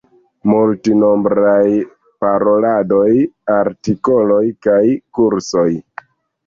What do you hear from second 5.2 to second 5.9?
kursoj.